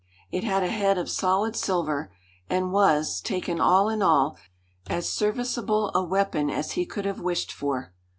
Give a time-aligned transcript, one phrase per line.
[0.31, 2.11] It had a head of solid silver,
[2.49, 4.35] and was, taken all in all,
[4.87, 7.93] as serviceable a weapon as he could have wished for.